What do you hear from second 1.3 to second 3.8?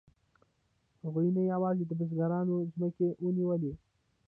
نه یوازې د بزګرانو ځمکې ونیولې